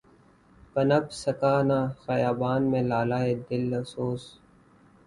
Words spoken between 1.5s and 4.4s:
نہ خیاباں میں لالۂ دل سوز